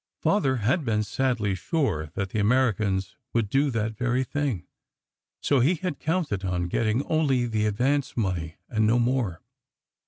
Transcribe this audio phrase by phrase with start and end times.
[0.19, 4.65] Father had been sadly sure that the Americans would do that very thing,
[5.41, 9.43] so he had counted on getting only the advance money and no more.